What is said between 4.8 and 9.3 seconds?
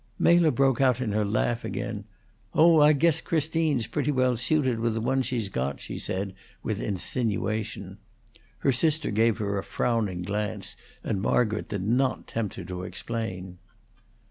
the one she's got," she said, with insinuation. Her sister